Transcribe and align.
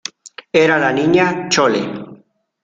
era 0.51 0.79
la 0.79 0.91
Niña 0.91 1.47
Chole: 1.47 1.83